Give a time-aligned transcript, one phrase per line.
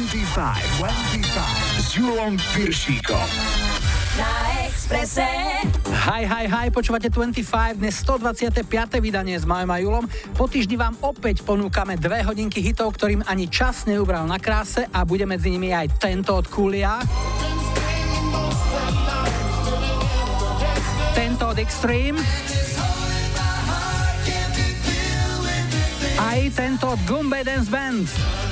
[0.00, 1.28] 25, 25
[1.76, 3.28] s Julom Piršíkom.
[4.16, 4.32] Na
[4.64, 5.28] Expresse.
[6.08, 8.64] Hi, hi, hi, počúvate 25, dnes 125.
[8.96, 10.08] vydanie s Majom a Julom.
[10.40, 15.04] Po týždni vám opäť ponúkame dve hodinky hitov, ktorým ani čas neubral na kráse a
[15.04, 16.96] bude medzi nimi aj tento od Kulia.
[21.12, 22.16] Tento od Extreme.
[26.16, 28.49] Aj tento od Gumbe Dance Band.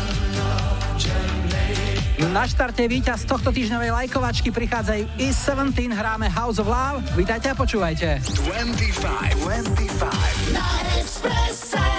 [2.18, 7.06] Na štarte víťaz tohto týždňovej lajkovačky prichádzajú i 17, hráme House of Love.
[7.14, 8.18] Vítajte a počúvajte.
[8.42, 10.50] 25, 25.
[10.50, 10.66] Na
[10.98, 11.97] Expresse.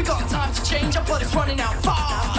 [0.00, 2.29] We got time to change up, but it's running out fast.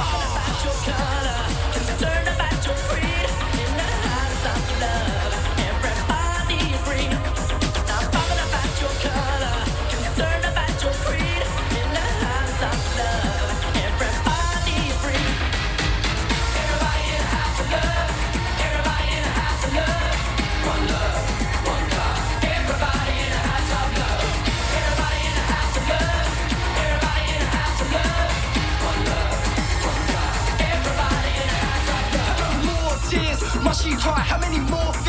[33.91, 34.19] you cry?
[34.21, 35.00] How many more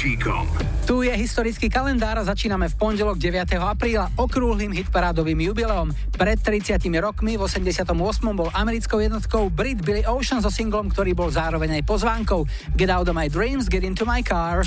[0.00, 0.48] Piršíkom.
[0.88, 3.52] Tu je historický kalendár a začíname v pondelok 9.
[3.60, 5.92] apríla okrúhlym hitparádovým jubileom.
[6.16, 7.84] Pred 30 rokmi v 88.
[8.32, 12.48] bol americkou jednotkou Brit Billy Ocean so singlom, ktorý bol zároveň aj pozvánkou
[12.80, 14.64] Get out of my dreams, get into my car.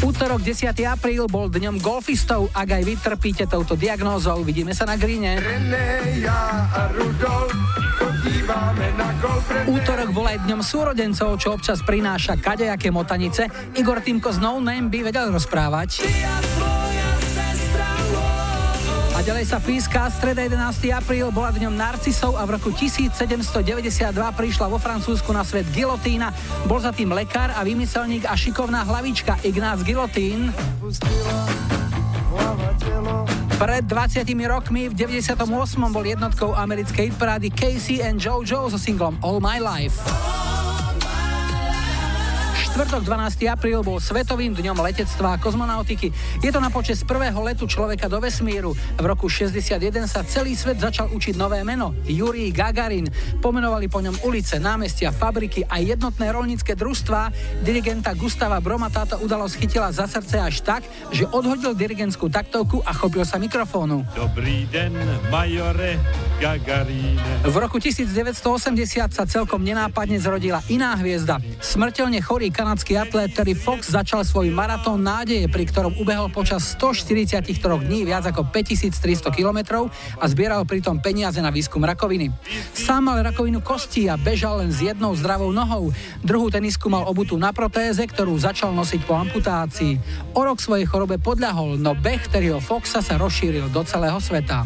[0.00, 0.72] Útorok 10.
[0.88, 2.48] apríl bol dňom golfistov.
[2.56, 5.36] Ak aj vy trpíte touto diagnózou, vidíme sa na gríne.
[5.44, 7.52] René, ja a Rudolf,
[9.64, 13.48] Útorok bol aj dňom súrodencov, čo občas prináša kadejaké motanice.
[13.72, 16.04] Igor Týmko z No Name by vedel rozprávať.
[19.14, 20.90] A ďalej sa píska, streda 11.
[20.90, 23.62] apríl bola dňom Narcisov a v roku 1792
[24.12, 26.34] prišla vo Francúzsku na svet gilotína.
[26.66, 30.50] Bol za tým lekár a vymyselník a šikovná hlavička Ignác Gilotín.
[33.64, 35.40] Pred 20 rokmi v 98.
[35.88, 40.04] bol jednotkou americkej parády Casey and Jojo so singlom All My Life
[42.74, 43.54] štvrtok 12.
[43.54, 46.10] apríl bol Svetovým dňom letectva a kozmonautiky.
[46.42, 48.74] Je to na počas prvého letu človeka do vesmíru.
[48.98, 49.78] V roku 61
[50.10, 51.94] sa celý svet začal učiť nové meno.
[52.02, 53.06] Jurij Gagarin.
[53.38, 57.30] Pomenovali po ňom ulice, námestia, fabriky a jednotné rolnícke družstva.
[57.62, 60.82] Dirigenta Gustava Broma táto udalosť chytila za srdce až tak,
[61.14, 64.02] že odhodil dirigentskú taktovku a chopil sa mikrofónu.
[64.18, 64.98] Dobrý den,
[65.30, 65.94] majore
[66.42, 67.22] Gagarin.
[67.46, 71.38] V roku 1980 sa celkom nenápadne zrodila iná hviezda.
[71.62, 77.44] Smrteľne chorý kanadský atlét Terry Fox začal svoj maratón nádeje, pri ktorom ubehol počas 143
[77.60, 82.32] dní viac ako 5300 km a zbieral pritom peniaze na výskum rakoviny.
[82.72, 85.92] Sám mal rakovinu kostí a bežal len s jednou zdravou nohou.
[86.24, 90.00] Druhú tenisku mal obutú na protéze, ktorú začal nosiť po amputácii.
[90.32, 94.64] O rok svojej chorobe podľahol, no beh Terryho Foxa sa rozšíril do celého sveta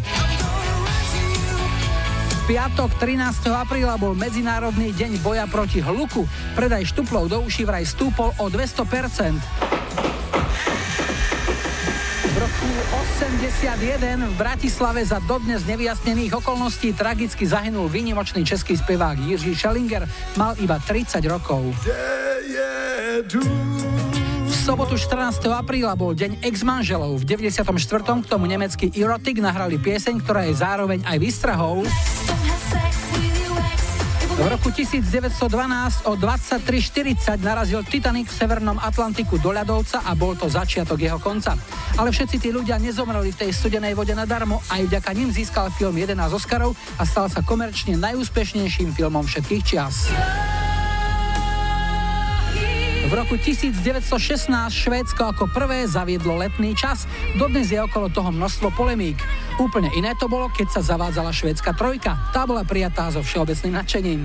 [2.49, 3.45] piatok 13.
[3.53, 6.25] apríla bol Medzinárodný deň boja proti hluku.
[6.57, 9.37] Predaj štuplov do uší vraj stúpol o 200%.
[12.25, 12.69] V roku
[13.21, 20.09] 81 v Bratislave za dodnes nevyjasnených okolností tragicky zahynul výnimočný český spevák Jiří Schellinger.
[20.41, 21.69] Mal iba 30 rokov.
[24.49, 25.45] V sobotu 14.
[25.53, 27.21] apríla bol deň ex-manželov.
[27.21, 27.61] V 94.
[28.25, 31.85] k tomu nemecký Erotic nahrali pieseň, ktorá je zároveň aj výstrahou.
[34.39, 40.47] V roku 1912 o 23.40 narazil Titanic v Severnom Atlantiku do ľadovca a bol to
[40.47, 41.59] začiatok jeho konca.
[41.99, 45.99] Ale všetci tí ľudia nezomreli v tej studenej vode nadarmo, aj vďaka nim získal film
[45.99, 50.07] 11 Oscarov a stal sa komerčne najúspešnejším filmom všetkých čias.
[53.09, 57.09] V roku 1916 Švédsko ako prvé zaviedlo letný čas.
[57.41, 59.17] Dodnes je okolo toho množstvo polemík.
[59.57, 62.21] Úplne iné to bolo, keď sa zavádzala švédska trojka.
[62.37, 64.21] Tá bola prijatá so všeobecným nadšením.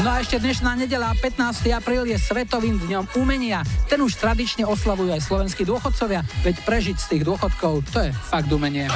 [0.00, 1.68] No a ešte dnešná nedela, 15.
[1.76, 3.60] apríl je Svetovým dňom umenia.
[3.84, 8.48] Ten už tradične oslavujú aj slovenskí dôchodcovia, veď prežiť z tých dôchodkov, to je fakt
[8.48, 8.88] umenie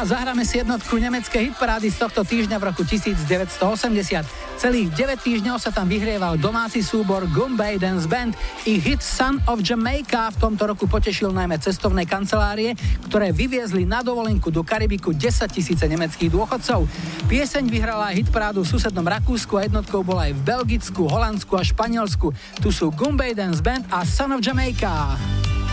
[0.00, 4.24] a zahráme si jednotku nemeckej hitparády z tohto týždňa v roku 1980.
[4.56, 8.32] Celých 9 týždňov sa tam vyhrieval domáci súbor Gumbay Dance Band.
[8.64, 12.72] Ich hit Son of Jamaica v tomto roku potešil najmä cestovné kancelárie,
[13.12, 16.88] ktoré vyviezli na dovolenku do Karibiku 10 tisíce nemeckých dôchodcov.
[17.28, 21.62] Pieseň vyhrala aj hitparádu v susednom Rakúsku a jednotkou bola aj v Belgicku, Holandsku a
[21.66, 22.32] Španielsku.
[22.64, 25.20] Tu sú Gumbay Dance Band a Son of Jamaica.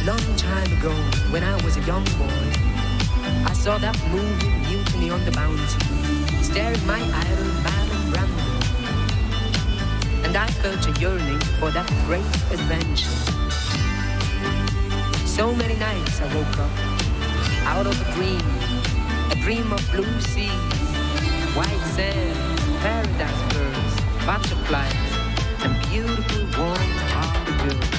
[0.03, 0.91] Long time ago,
[1.31, 2.66] when I was a young boy
[3.47, 5.63] I saw that movie, Mutiny on the Bounty,
[6.43, 8.47] staring my idol Marlon Brando.
[10.25, 13.15] And I felt a yearning for that great adventure.
[15.25, 16.71] So many nights I woke up
[17.71, 18.43] out of a dream,
[19.31, 20.51] a dream of blue seas,
[21.55, 22.37] white sand,
[22.81, 25.11] paradise birds, butterflies,
[25.63, 27.95] and beautiful warm-hearted girls.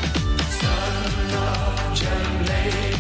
[0.61, 2.98] Son of Jamaica,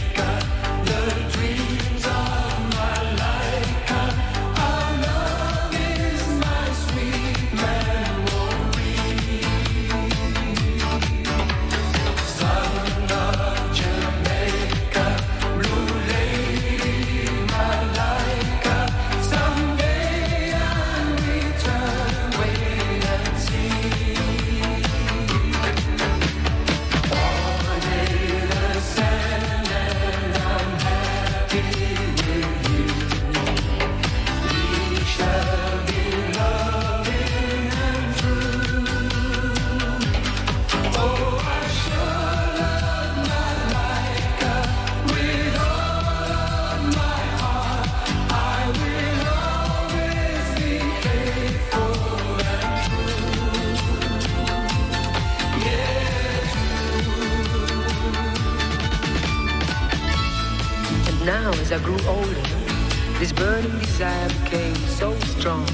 [63.18, 65.66] this burning desire became so strong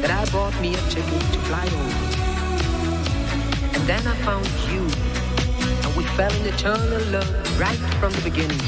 [0.00, 2.06] that I bought me a ticket to fly over.
[3.74, 4.86] And then I found you,
[5.82, 7.28] and we fell in eternal love
[7.58, 8.62] right from the beginning.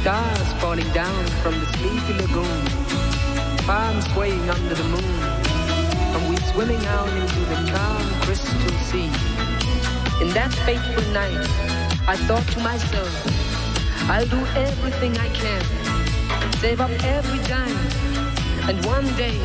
[0.00, 2.62] Stars falling down from the sleepy lagoon,
[3.64, 5.16] palms swaying under the moon,
[6.12, 9.10] and we swimming out into the calm crystal sea.
[10.20, 11.40] In that fateful night,
[12.06, 13.12] I thought to myself,
[14.10, 15.85] I'll do everything I can,
[16.60, 17.76] save up every dime,
[18.68, 19.38] and one day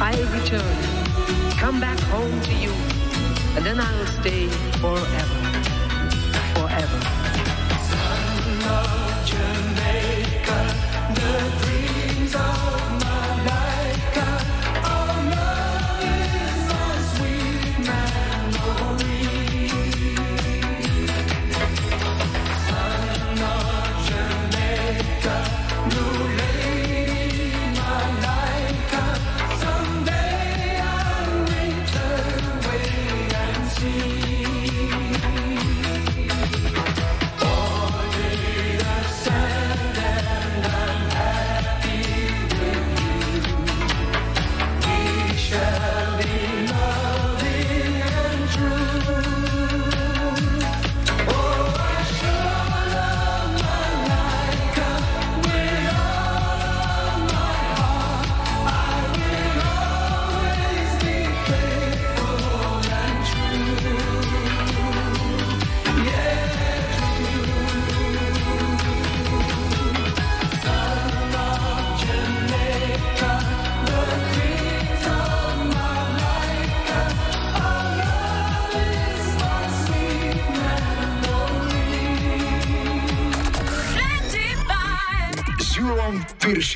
[0.00, 0.76] I'll return,
[1.58, 2.72] come back home to you,
[3.54, 4.46] and then I'll stay
[4.80, 5.40] forever,
[6.54, 7.00] forever.
[7.90, 10.60] Son of Jamaica,
[11.14, 12.77] the dreams of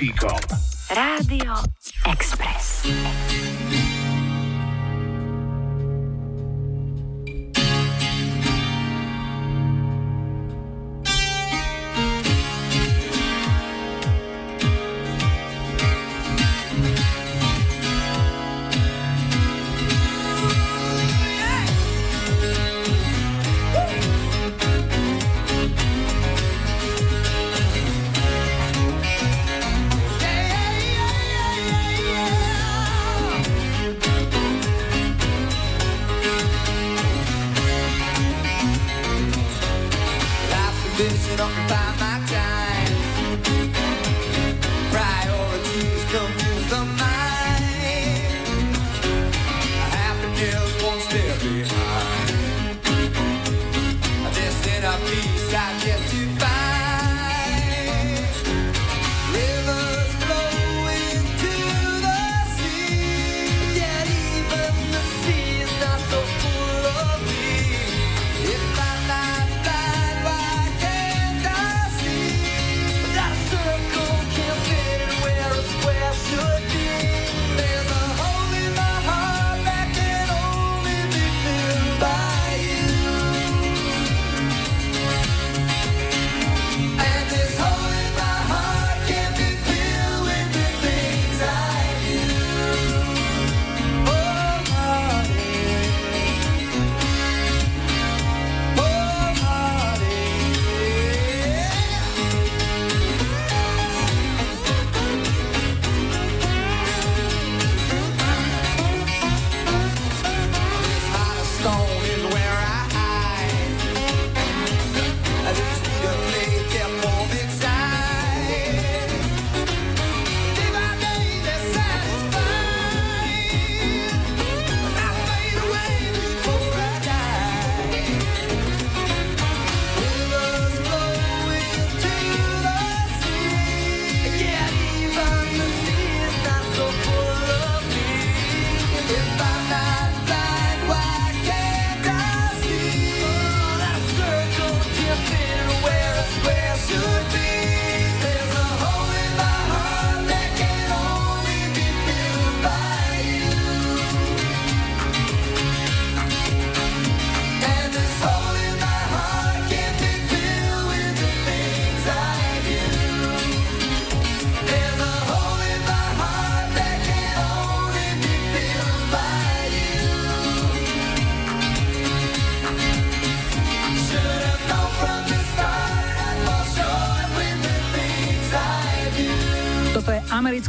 [0.03, 0.42] Piršíkom.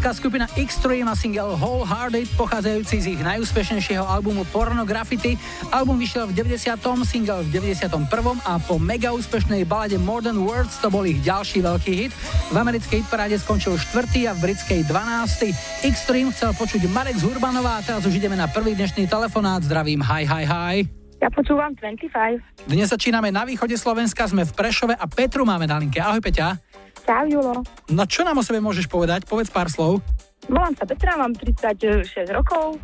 [0.03, 5.39] Americká skupina Extreme a single Wholehearted pochádzajúci z ich najúspešnejšieho albumu Pornografity.
[5.71, 6.75] Album vyšiel v 90.,
[7.07, 8.11] single v 91.
[8.43, 12.11] a po mega úspešnej balade More Than Words to bol ich ďalší veľký hit.
[12.51, 14.27] V americkej hitparáde skončil 4.
[14.27, 15.87] a v britskej 12.
[15.87, 19.63] Extreme chcel počuť Marek z Hurbanova a teraz už ideme na prvý dnešný telefonát.
[19.63, 20.77] Zdravím, hi, hi, hi.
[21.23, 22.67] Ja počúvam 25.
[22.67, 26.03] Dnes začíname na východe Slovenska, sme v Prešove a Petru máme na linke.
[26.03, 26.72] Ahoj Peťa.
[27.13, 27.61] Čau, Julo.
[27.93, 29.29] No čo nám o sebe môžeš povedať?
[29.29, 30.01] Povedz pár slov.
[30.49, 32.81] Volám sa Petra, mám 36 rokov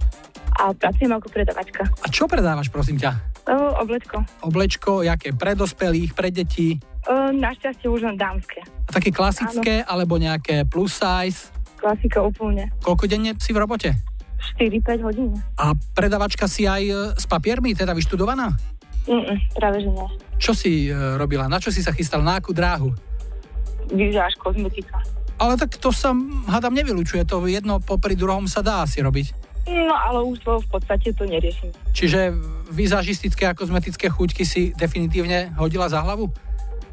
[0.54, 1.90] a pracujem ako predavačka.
[2.06, 3.10] A čo predávaš, prosím ťa?
[3.50, 4.22] O, oblečko.
[4.46, 5.34] Oblečko, jaké?
[5.34, 6.78] Pre dospelých, pre detí?
[7.10, 8.62] O, našťastie už len dámske.
[8.62, 11.50] A také klasické, alebo nejaké plus size?
[11.82, 12.70] Klasika úplne.
[12.86, 13.98] Koľko denne si v robote?
[14.62, 15.34] 4-5 hodín.
[15.58, 18.54] A predavačka si aj e, s papiermi, teda vyštudovaná?
[19.10, 20.08] Mm, práve že nie.
[20.38, 21.50] Čo si e, robila?
[21.50, 22.22] Na čo si sa chystal?
[22.22, 22.94] Na akú dráhu?
[23.90, 25.02] Vyžáš kozmetika.
[25.40, 26.12] Ale tak to sa,
[26.52, 27.24] hádam, nevylučuje.
[27.30, 29.50] To jedno popri druhom sa dá asi robiť.
[29.70, 31.70] No ale už to v podstate to neriešim.
[31.94, 32.34] Čiže
[32.74, 36.28] vizažistické a kozmetické chuťky si definitívne hodila za hlavu?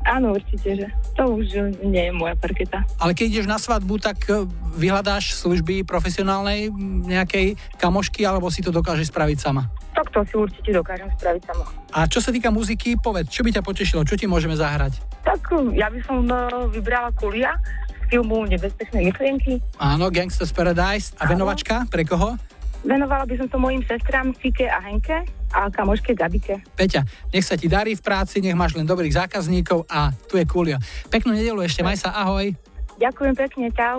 [0.06, 0.86] Áno, určite, že
[1.18, 2.86] to už nie je moja parketa.
[3.02, 4.46] Ale keď ideš na svadbu, tak e,
[4.78, 6.70] vyhľadáš služby profesionálnej
[7.10, 9.66] nejakej kamošky, alebo si to dokážeš spraviť sama?
[9.96, 11.64] Tak to si určite dokážem spraviť sama.
[11.96, 15.00] A čo sa týka muziky, povedz, čo by ťa potešilo, čo ti môžeme zahrať?
[15.24, 15.40] Tak
[15.72, 17.56] ja by som uh, vybrala Kulia
[17.88, 19.56] z filmu Nebezpečné myšlienky.
[19.80, 21.16] Áno, Gangsters Paradise.
[21.16, 21.32] A Áno.
[21.32, 22.36] venovačka, pre koho?
[22.84, 26.60] Venovala by som to mojim sestrám Fike a Henke a kamoške Gabike.
[26.76, 30.44] Peťa, nech sa ti darí v práci, nech máš len dobrých zákazníkov a tu je
[30.46, 30.78] Kulio.
[31.10, 32.52] Peknú nedelu ešte, maj sa, ahoj.
[33.00, 33.98] Ďakujem pekne, čau.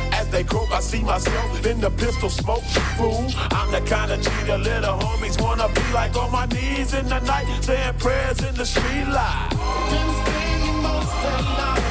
[0.21, 2.63] As they croak, I see myself in the pistol smoke.
[2.95, 3.25] Fool,
[3.57, 7.19] I'm the kind of the little homies wanna be like on my knees in the
[7.21, 9.49] night, saying prayers in the street light.
[9.89, 11.90] Been spending most of lives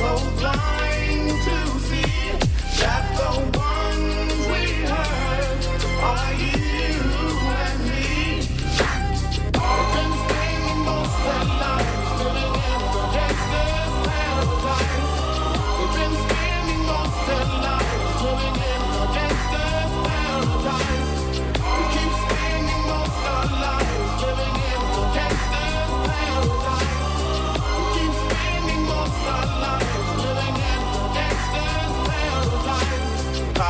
[0.00, 2.32] so blind to see
[2.80, 5.62] that the ones we hurt
[6.08, 6.56] are you
[7.66, 8.00] and me?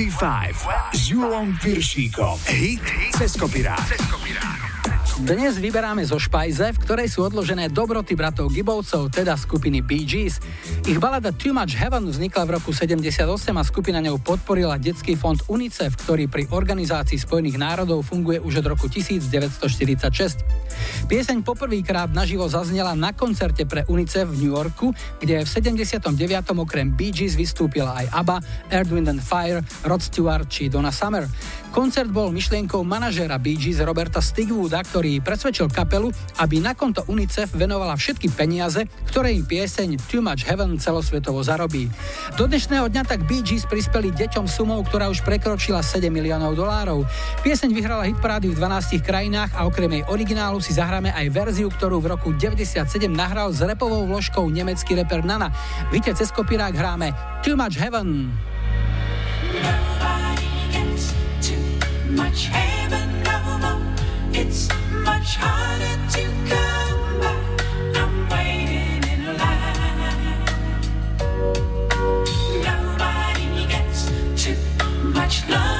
[0.00, 2.40] 25 s Julom Piršíkom.
[2.48, 2.80] Hit
[3.20, 3.36] cez.
[5.20, 10.40] Dnes vyberáme zo špajze, v ktorej sú odložené dobroty bratov Gibovcov, teda skupiny Bee Gees.
[10.88, 15.36] Ich balada Too Much Heaven vznikla v roku 78 a skupina ňou podporila detský fond
[15.52, 20.40] UNICEF, ktorý pri Organizácii spojených národov funguje už od roku 1946.
[21.10, 26.06] Pieseň poprvýkrát naživo zaznela na koncerte pre UNICEF v New Yorku, kde v 79.
[26.54, 28.36] okrem Bee Gees vystúpila aj ABBA,
[28.70, 31.26] Earth, Wind and Fire, Rod Stewart či Donna Summer.
[31.70, 36.10] Koncert bol myšlienkou manažéra Bee Gees Roberta Stigwooda, ktorý presvedčil kapelu,
[36.42, 41.86] aby na konto UNICEF venovala všetky peniaze, ktoré im pieseň Too Much Heaven celosvetovo zarobí.
[42.34, 47.06] Do dnešného dňa tak Bee Gees prispeli deťom sumou, ktorá už prekročila 7 miliónov dolárov.
[47.46, 52.02] Pieseň vyhrala hitparády v 12 krajinách a okrem jej originálu si zahráme aj verziu, ktorú
[52.02, 52.82] v roku 97
[53.14, 55.54] nahral s repovou vložkou nemecký reper Nana.
[55.94, 57.14] Víte, cez kopírák hráme
[57.46, 58.50] Too Much Heaven.
[62.30, 63.82] Much heaven no more.
[64.32, 64.68] It's
[65.04, 67.34] much harder to come by.
[67.98, 70.44] I'm waiting in line.
[72.62, 74.00] Nobody gets
[74.36, 74.56] too
[75.12, 75.79] much love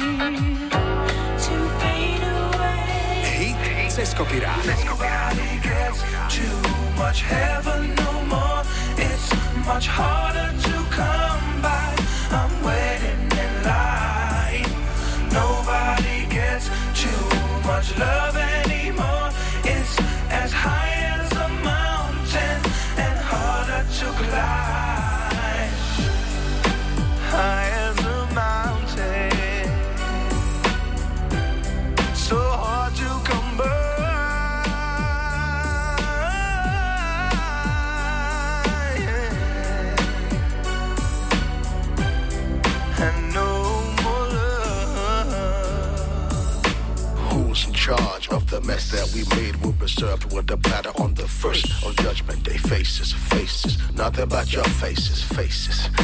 [0.29, 2.83] to fade away?
[3.23, 4.65] Hit cez kopirát.
[4.85, 6.59] Nobody gets too
[6.97, 8.63] much heaven no more.
[8.97, 9.33] It's
[9.65, 11.30] much harder to come
[49.11, 49.55] that we made?
[49.57, 52.57] Will be served with a platter on the first of Judgment Day.
[52.57, 55.89] Faces, faces, nothing but your faces, faces.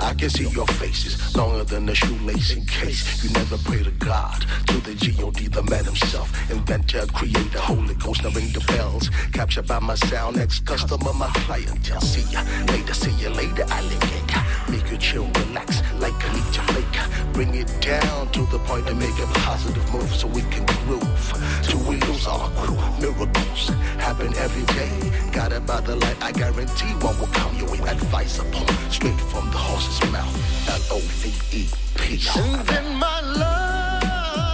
[0.00, 3.24] I can see your faces longer than a shoelace in case.
[3.24, 8.22] You never pray to God, to the G.O.D., the man himself, inventor, creator, Holy Ghost.
[8.24, 12.00] Now ring the bells, captured by my sound, ex customer, my clientele.
[12.00, 14.27] See ya later, see ya later, alligator.
[14.70, 16.98] Make you chill, relax, like a leech flake.
[17.32, 21.32] Bring it down to the point to make a positive move so we can groove.
[21.62, 22.76] Till we lose our crew.
[23.00, 24.90] Miracles happen every day.
[25.32, 27.78] Got it by the light, I guarantee one will come your way.
[27.88, 30.36] Advice upon straight from the horse's mouth.
[30.68, 32.36] L O V E peace.
[32.36, 34.48] And my life,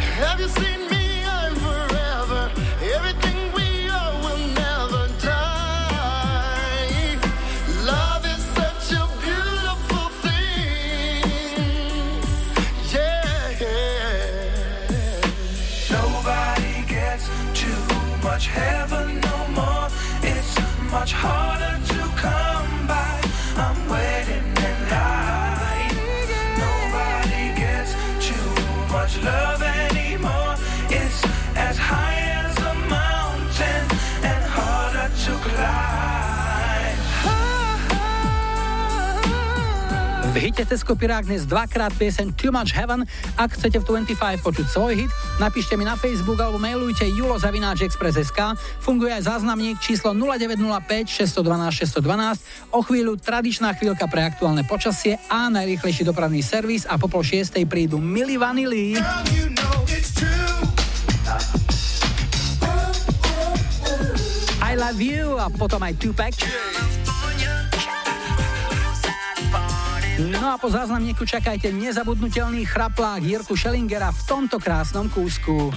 [0.00, 0.85] have you seen
[18.58, 19.88] heaven no more.
[20.22, 20.52] It's
[20.90, 21.85] much harder
[40.56, 43.04] hite cez kopirák dnes dvakrát pieseň Too Much Heaven.
[43.36, 48.56] Ak chcete v 25 počuť svoj hit, napíšte mi na Facebook alebo mailujte julozavináčexpress.sk.
[48.80, 52.72] Funguje aj záznamník číslo 0905 612 612.
[52.72, 57.68] O chvíľu tradičná chvíľka pre aktuálne počasie a najrýchlejší dopravný servis a po pol šiestej
[57.68, 58.96] prídu Milli Vanilli.
[64.64, 66.32] I love you a potom aj Tupac.
[70.16, 75.72] No a po záznamníku čakajte nezabudnutelný chraplák Jirku Schellingera v tomto krásnom kúsku.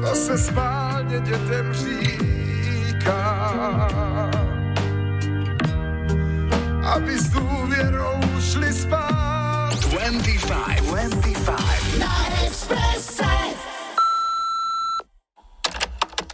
[0.00, 3.20] To se schválně dětem říká.
[6.94, 9.70] aby s důvěrou šli spát.
[9.90, 12.00] 25, 25.
[12.00, 12.14] Na
[12.46, 13.24] Expresse.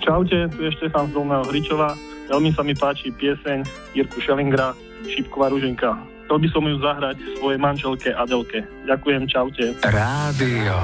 [0.01, 1.99] Čaute, tu je Štefan z Dolného Hričova.
[2.27, 3.63] Veľmi sa mi páči pieseň
[3.95, 4.75] Jirku Šelingra,
[5.07, 6.16] Šípková ruženka.
[6.27, 8.67] Chcel by som ju zahrať svojej manželke Adelke.
[8.83, 9.79] Ďakujem, čaute.
[9.87, 10.75] Rádio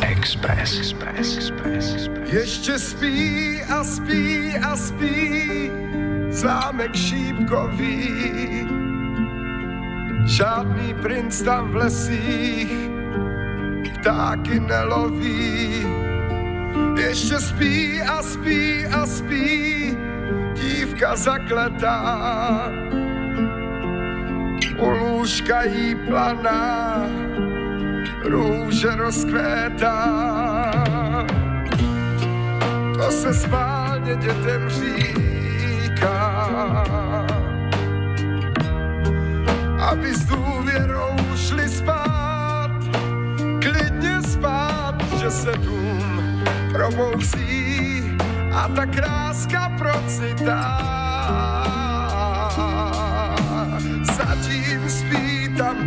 [0.00, 0.80] Express.
[0.80, 1.28] Express.
[1.36, 2.08] Express.
[2.32, 5.18] Ještě spí a spí a spí
[6.32, 8.00] zámek šípkový.
[10.24, 12.72] Žádný princ tam v lesích
[14.00, 15.84] ptáky neloví.
[16.96, 19.96] Ještě spí a spí a spí
[20.56, 21.98] dívka zakletá.
[24.78, 27.02] U lůžka jí planá
[28.24, 29.94] růže rozkvétá.
[32.94, 36.48] To se schválně dětem říká,
[39.90, 42.70] aby s důvěrou šli spát,
[43.62, 48.16] klidně spát, že se dům probouzí
[48.52, 51.07] a ta kráska procitá.
[54.88, 55.86] Zatím spí tam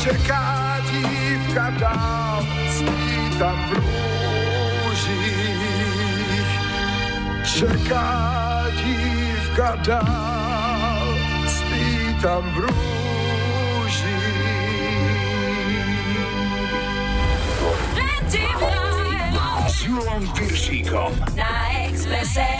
[0.00, 3.72] Čeká dívka dál, spí tam v
[4.82, 5.40] růžích.
[7.44, 11.14] Čeká dívka dál,
[11.46, 12.80] spí tam v růžích.
[19.68, 21.12] S Julom Piršíkom.
[21.36, 22.59] Na Expresse.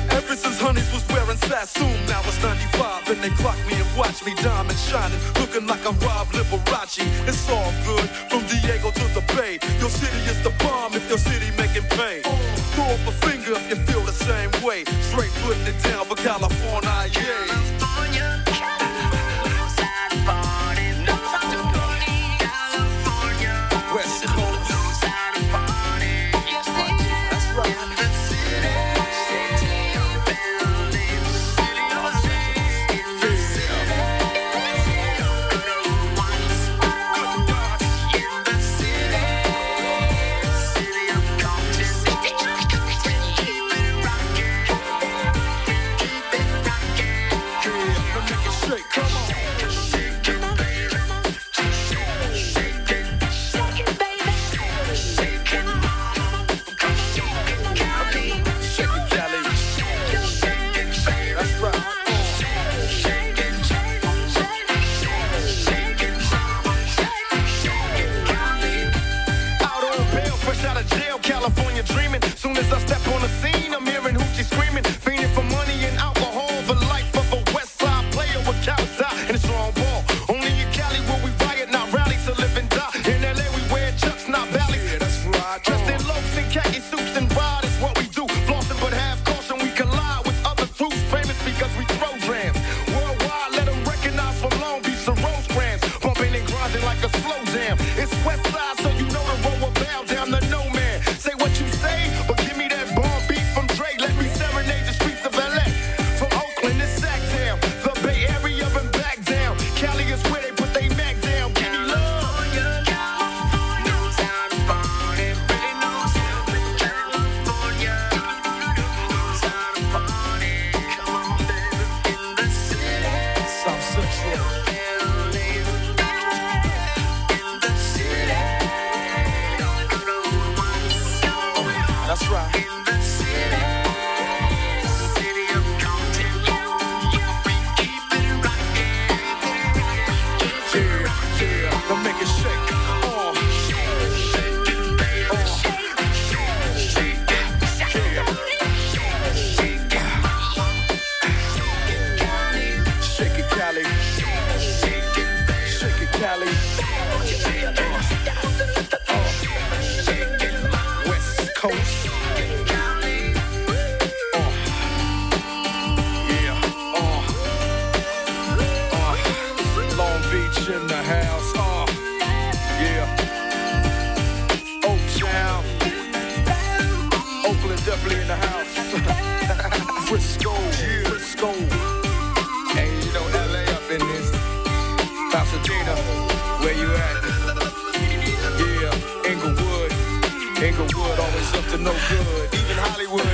[0.31, 4.33] Since Honeys was wearing Sassoon, now it's 95 and they clock me and watch me
[4.35, 7.03] diamond shining, looking like a Rob Liberace.
[7.27, 9.59] It's all good from Diego to the Bay.
[9.79, 12.23] Your city is the bomb if your city making pain.
[12.71, 14.85] Throw up a finger if you feel the same way.
[15.11, 17.80] Straight putting it down for California, yeah.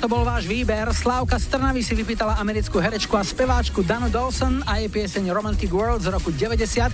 [0.00, 0.88] toto bol váš výber.
[0.96, 5.68] Slávka z Trnavy si vypýtala americkú herečku a speváčku Danu Dawson a jej pieseň Romantic
[5.68, 6.88] World z roku 90.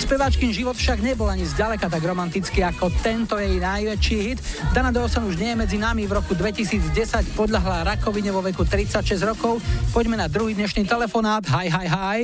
[0.00, 4.40] Speváčkin život však nebol ani zďaleka tak romantický ako tento jej najväčší hit.
[4.72, 6.08] Dana Dawson už nie je medzi nami.
[6.08, 9.60] V roku 2010 podľahla rakovine vo veku 36 rokov.
[9.92, 11.44] Poďme na druhý dnešný telefonát.
[11.52, 12.18] Hi, hi, hi.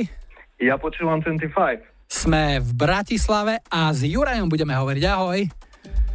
[0.57, 1.45] Ja počúvam 25.
[2.09, 5.03] Sme v Bratislave a s Jurajom budeme hovoriť.
[5.13, 5.45] Ahoj.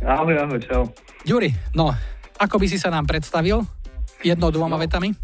[0.03, 0.83] Ahoj, ahoj, čau.
[1.23, 1.95] Juri, no,
[2.39, 3.78] ako by si sa nám predstavil?
[4.23, 5.15] Jednou, dvoma vetami?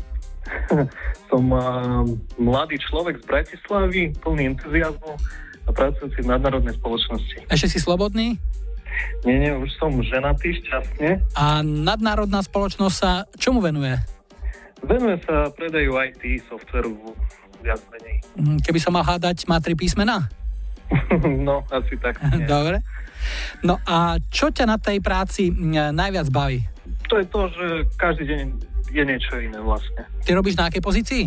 [1.31, 2.07] Som uh,
[2.39, 5.13] mladý človek z Bratislavy, plný entuziazmu
[5.65, 7.49] a pracujúci v nadnárodnej spoločnosti.
[7.49, 8.37] Ešte si slobodný?
[9.27, 11.19] Nie, nie, už som ženatý, šťastne.
[11.35, 13.97] A nadnárodná spoločnosť sa čomu venuje?
[14.85, 16.95] Venuje sa predajú IT, softveru,
[17.65, 18.17] viac menej.
[18.37, 20.29] Mm, Keby som mal hádať, má tri písmená?
[21.49, 22.21] no, asi tak.
[22.47, 22.85] Dobre.
[23.65, 26.61] No a čo ťa na tej práci mm, najviac baví?
[27.09, 27.67] To je to, že
[27.97, 30.07] každý deň je niečo iné vlastne.
[30.23, 31.25] Ty robíš na akej pozícii?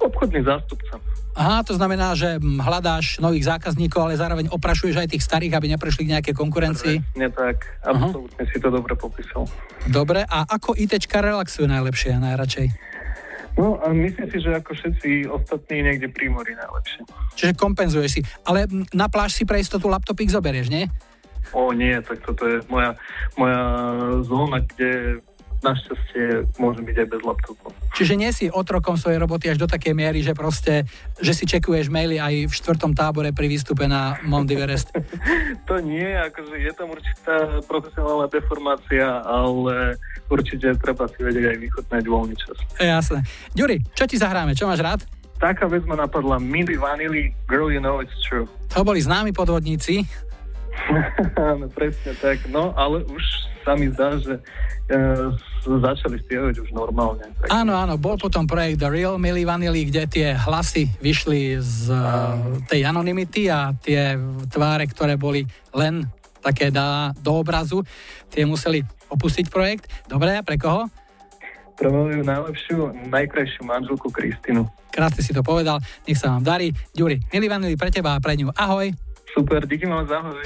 [0.00, 0.96] Obchodný zástupca.
[1.34, 6.06] Aha, to znamená, že hľadáš nových zákazníkov, ale zároveň oprašuješ aj tých starých, aby neprešli
[6.06, 6.96] k nejakej konkurencii.
[7.18, 9.42] Nie tak, absolútne si to dobre popísal.
[9.90, 12.66] Dobre, a ako ITčka relaxujú najlepšie a najradšej?
[13.54, 17.02] No a myslím si, že ako všetci ostatní niekde pri mori najlepšie.
[17.38, 18.20] Čiže kompenzuješ si.
[18.46, 20.86] Ale na pláž si pre istotu laptopík zoberieš, nie?
[21.54, 22.98] O nie, tak toto je moja,
[23.38, 23.62] moja
[24.26, 25.22] zóna, kde
[25.64, 26.24] našťastie
[26.60, 27.66] môžem byť aj bez laptopu.
[27.96, 30.84] Čiže nie si otrokom svojej roboty až do takej miery, že proste,
[31.16, 34.92] že si čekuješ maily aj v štvrtom tábore pri výstupe na Mount Everest.
[35.64, 39.96] To nie, akože je tam určitá profesionálna deformácia, ale
[40.28, 42.58] určite treba si vedieť aj vychutnať voľný čas.
[42.76, 43.24] Jasné.
[43.56, 44.52] Ďuri, čo ti zahráme?
[44.52, 45.00] Čo máš rád?
[45.40, 48.44] Taká vec ma napadla Milli Vanilli, Girl You Know It's True.
[48.76, 50.04] To boli známi podvodníci.
[51.52, 52.44] Áno, presne tak.
[52.50, 53.22] No, ale už
[53.64, 54.36] sa mi zdá, že
[54.92, 55.32] uh,
[55.64, 57.24] začali spievať už normálne.
[57.40, 57.48] Tak.
[57.48, 62.60] Áno, áno, bol potom projekt The Real Milli Vanilli, kde tie hlasy vyšli z uh,
[62.68, 64.20] tej anonymity a tie
[64.52, 66.04] tváre, ktoré boli len
[66.44, 67.80] také dá do obrazu,
[68.28, 69.88] tie museli opustiť projekt.
[70.04, 70.84] Dobre, pre koho?
[71.74, 74.68] Pre moju najlepšiu, najkrajšiu manželku Kristinu.
[74.92, 76.70] Krásne si to povedal, nech sa vám darí.
[76.92, 78.52] Ďuri, Milli Vanilli pre teba a pre ňu.
[78.52, 78.92] Ahoj.
[79.38, 80.42] Super, díky moc, ahoj.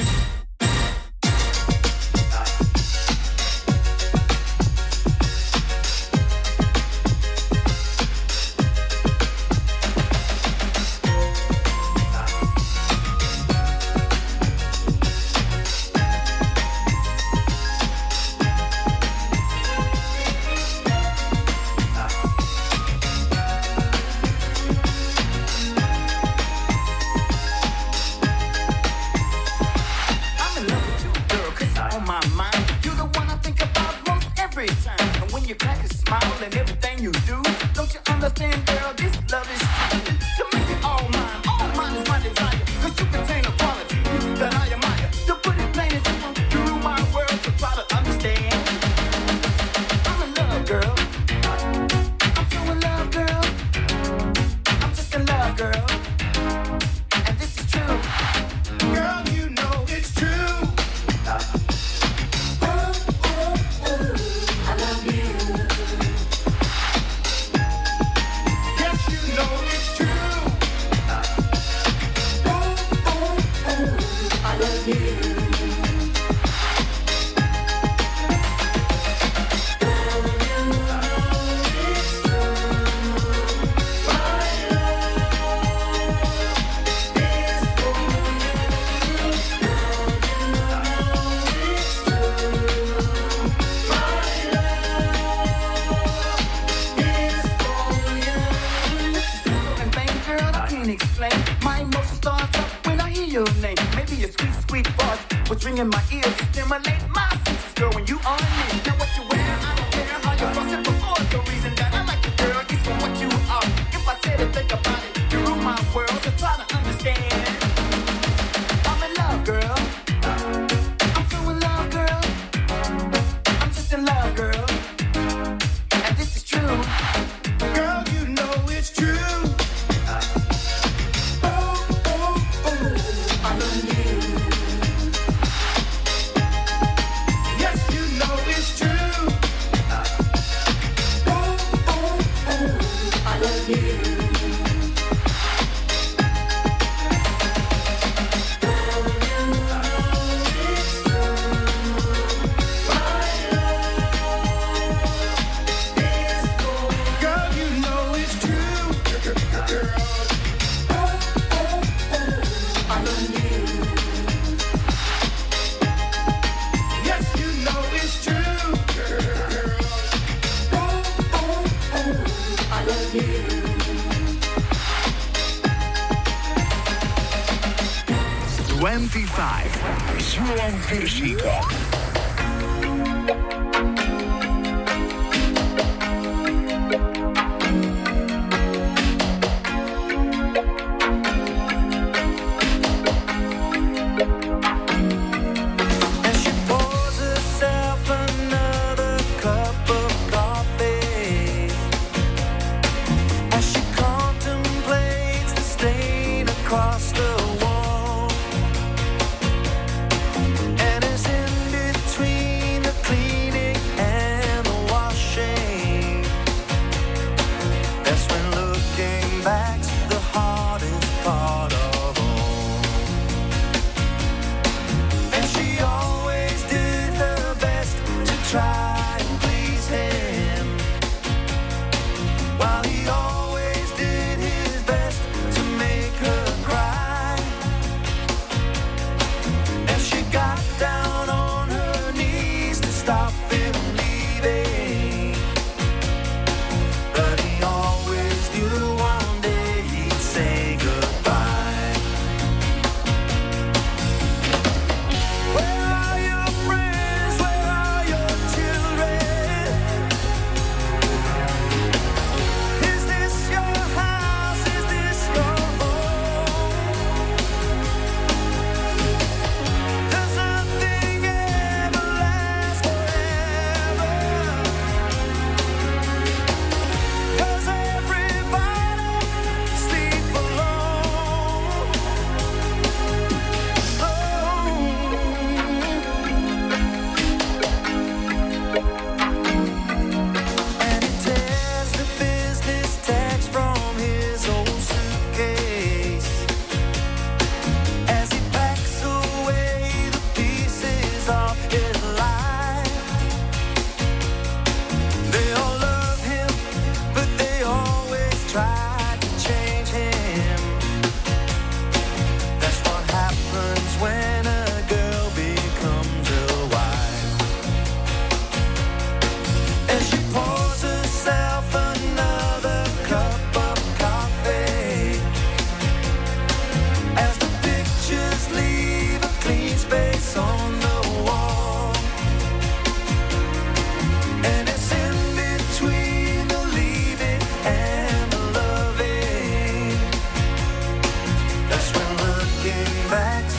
[343.08, 343.57] facts.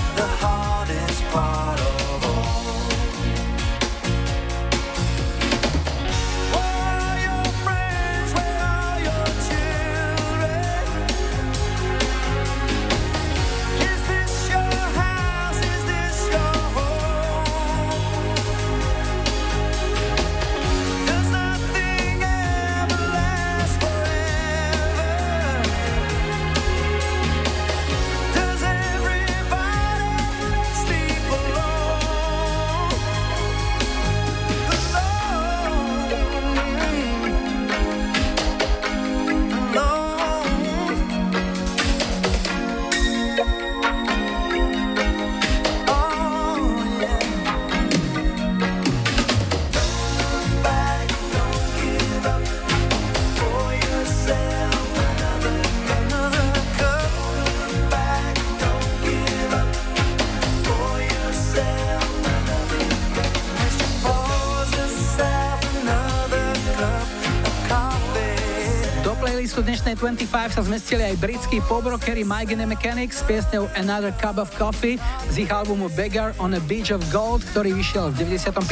[69.99, 74.47] 25 sa zmestili aj britskí pobrockery Mike and the Mechanics s piesňou Another Cup of
[74.55, 74.95] Coffee
[75.27, 78.63] z ich albumu Beggar on a Beach of Gold, ktorý vyšiel v 95.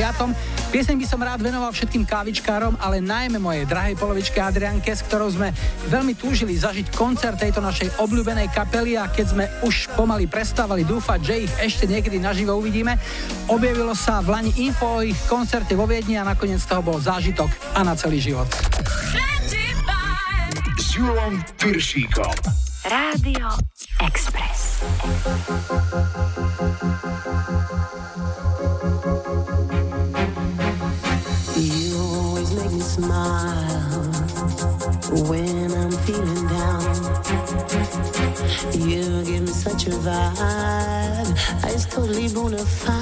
[0.72, 5.28] Pieseň by som rád venoval všetkým kávičkárom, ale najmä mojej drahej polovičke Adrianke, s ktorou
[5.28, 5.52] sme
[5.92, 11.20] veľmi túžili zažiť koncert tejto našej obľúbenej kapely a keď sme už pomaly prestávali dúfať,
[11.24, 12.96] že ich ešte niekedy naživo uvidíme,
[13.52, 17.52] objavilo sa v Lani info o ich koncerte vo Viedni a nakoniec toho bol zážitok
[17.76, 18.67] a na celý život.
[20.98, 22.34] S Julom Piršíkom.
[22.90, 23.54] Rádio
[24.02, 24.82] Express.
[31.54, 34.10] You always make me smile
[35.30, 36.90] when I'm feeling down.
[38.74, 41.30] You give me such a vibe,
[41.70, 42.97] it's totally bona fide.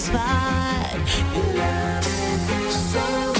[0.00, 1.00] Satisfied.
[1.34, 2.04] Your love
[2.72, 3.37] so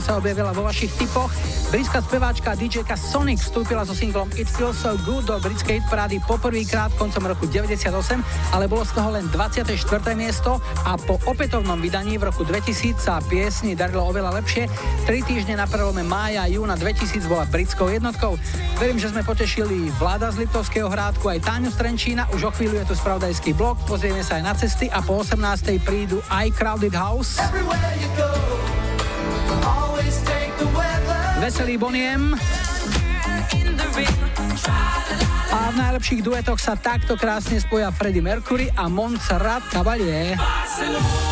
[0.00, 1.28] nahrávka sa objavila vo vašich typoch.
[1.68, 6.90] Britská speváčka DJka Sonic vstúpila so singlom It Feels So Good do britskej hitparády poprvýkrát
[6.96, 7.92] koncom roku 98,
[8.56, 9.76] ale bolo z toho len 24.
[10.16, 14.66] miesto a po opätovnom vydaní v roku 2000 sa piesni darilo oveľa lepšie.
[15.04, 18.40] Tri týždne na prelome mája a júna 2000 bola britskou jednotkou.
[18.80, 22.32] Verím, že sme potešili Vláda z Liptovského hrádku aj Táňu z Trenčína.
[22.32, 25.76] Už o chvíľu je tu spravodajský blok, pozrieme sa aj na cesty a po 18.
[25.84, 27.36] prídu aj Crowded House.
[31.50, 32.38] Veselý Boniem.
[35.50, 40.38] A v najlepších duetoch sa takto krásne spoja Freddie Mercury a Montserrat Caballé.
[40.38, 41.29] 25,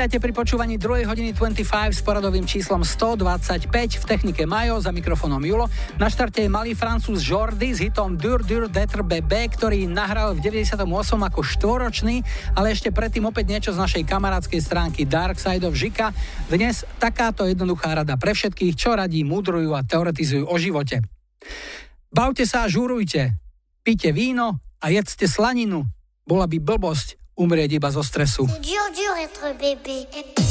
[0.00, 1.04] Vítajte pri počúvaní 2.
[1.12, 3.68] hodiny 25 s poradovým číslom 125
[4.00, 5.68] v technike Majo za mikrofónom Julo.
[6.00, 10.40] Na štarte je malý francúz Jordi s hitom Dur Dur d'être bébé, ktorý nahral v
[10.40, 12.24] 98 ako štvoročný,
[12.56, 16.16] ale ešte predtým opäť niečo z našej kamarádskej stránky Dark Side of Žika.
[16.48, 21.04] Dnes takáto jednoduchá rada pre všetkých, čo radí, mudrujú a teoretizujú o živote.
[22.08, 23.36] Bavte sa a žurujte,
[23.84, 25.84] pite víno a jedzte slaninu.
[26.24, 28.44] Bola by blbosť umrieť iba zo stresu.
[28.60, 30.49] Dur, dur être bébé.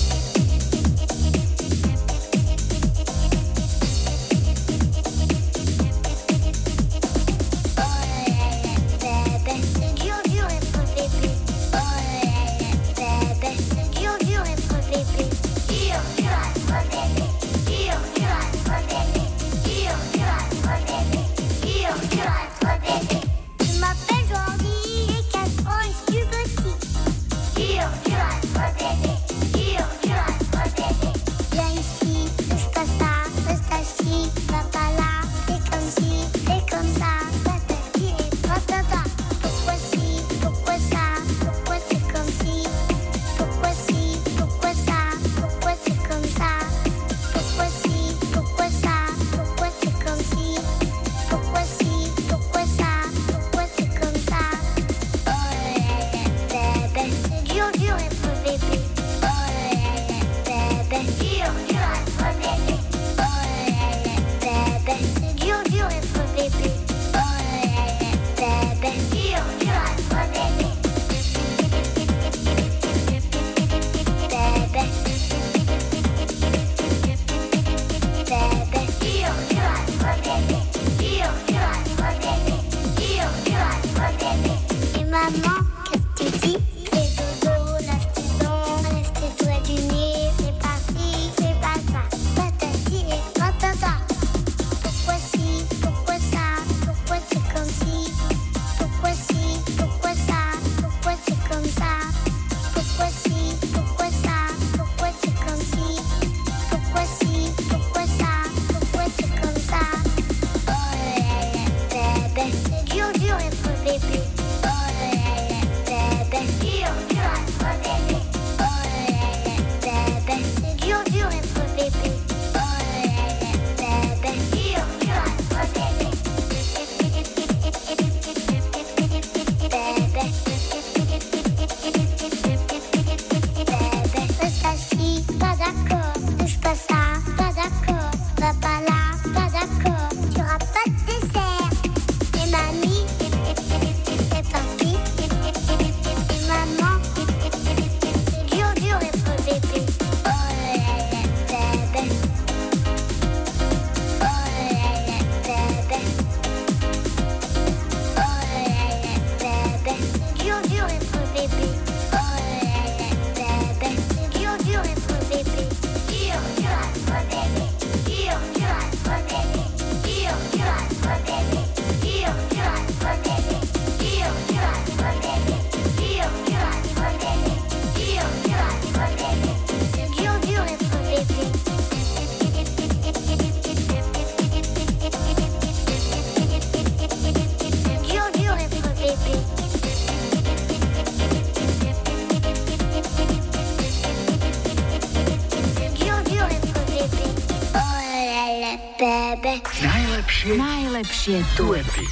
[200.40, 202.04] Najlepšie, Najlepšie duety.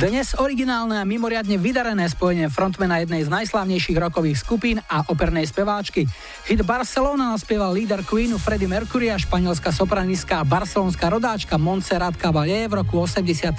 [0.00, 6.08] Dnes originálne a mimoriadne vydarené spojenie frontmana jednej z najslavnejších rokových skupín a opernej speváčky.
[6.48, 12.64] Hit Barcelona naspieval líder Queenu Freddie Mercury a španielská sopranistka a barcelonská rodáčka Montserrat Caballé
[12.64, 13.52] v roku 87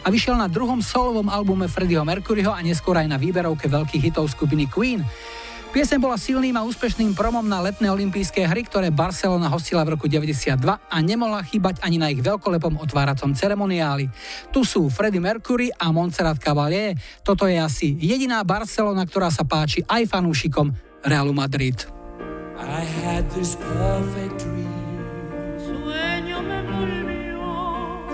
[0.00, 4.32] a vyšiel na druhom solovom albume Freddieho Mercuryho a neskôr aj na výberovke veľkých hitov
[4.32, 5.04] skupiny Queen.
[5.74, 10.06] Piesem bola silným a úspešným promom na letné olympijské hry, ktoré Barcelona hostila v roku
[10.06, 14.06] 92 a nemohla chýbať ani na ich veľkolepom otváracom ceremoniáli.
[14.54, 16.94] Tu sú Freddie Mercury a Montserrat Caballé.
[17.26, 20.70] Toto je asi jediná Barcelona, ktorá sa páči aj fanúšikom
[21.02, 21.82] Realu Madrid.
[22.54, 24.74] I had this perfect dream.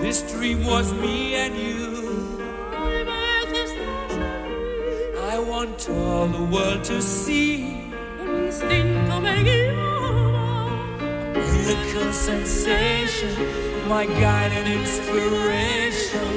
[0.01, 1.90] This dream was me and you.
[5.61, 7.77] want all the world to see.
[11.35, 13.35] Lyrical sensation,
[13.87, 16.33] my guide and inspiration.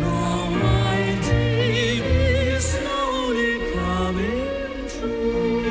[0.00, 2.04] Now my dream
[2.52, 4.46] is slowly coming
[4.92, 5.62] true.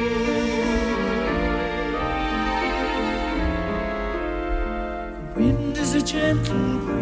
[5.22, 6.97] The wind is a gentle breeze.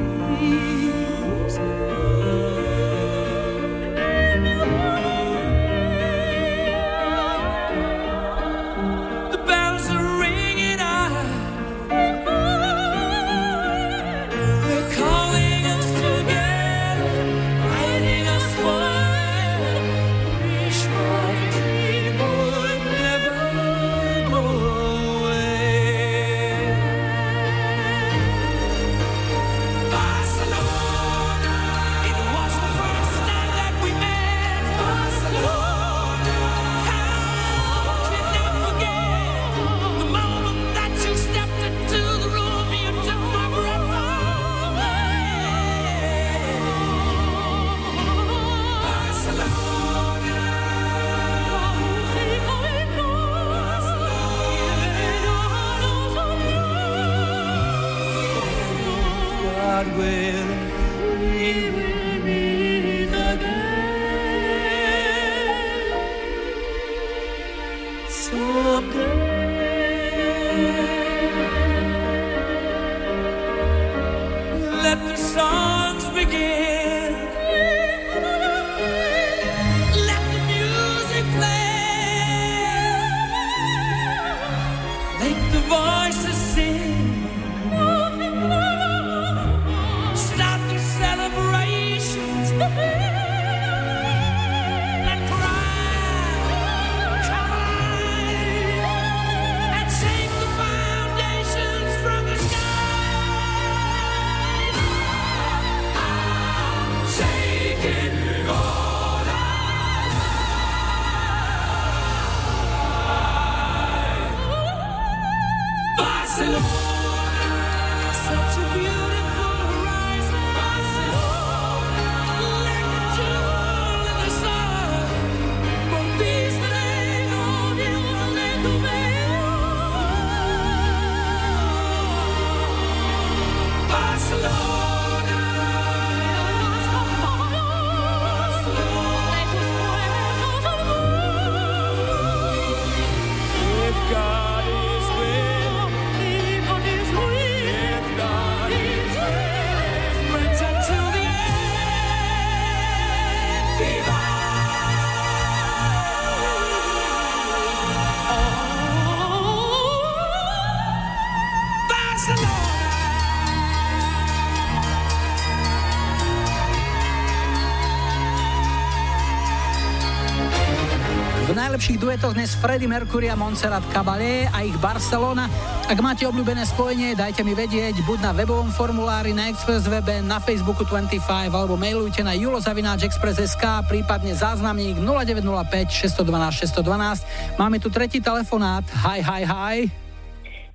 [172.16, 175.51] Duetoch dnes Freddie Mercury a Montserrat Caballé a ich Barcelona.
[175.84, 180.39] Ak máte obľúbené spojenie, dajte mi vedieť buď na webovom formulári na Express webe, na
[180.39, 181.20] Facebooku 25
[181.51, 187.59] alebo mailujte na julozavináčexpress.sk prípadne záznamník 0905 612 612.
[187.59, 188.88] Máme tu tretí telefonát.
[189.03, 189.78] Hi, hi, hi.